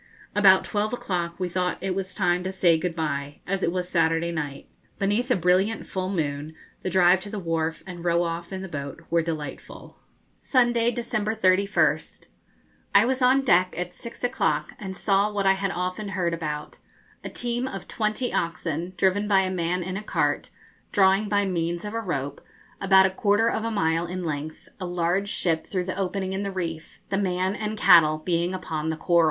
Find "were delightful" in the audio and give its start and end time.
9.11-9.97